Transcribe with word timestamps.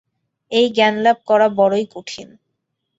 এই 0.51 0.67
জ্ঞানলাভ 0.73 1.17
করা 1.25 1.47
বড়ই 1.57 1.85
কঠিন। 1.93 2.27